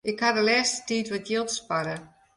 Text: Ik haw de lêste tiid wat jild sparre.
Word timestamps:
Ik 0.09 0.19
haw 0.23 0.33
de 0.37 0.43
lêste 0.49 0.79
tiid 0.87 1.07
wat 1.11 1.27
jild 1.29 1.49
sparre. 1.57 1.95